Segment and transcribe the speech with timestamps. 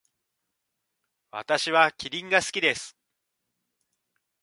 [1.29, 2.97] 私はキリンが好きです。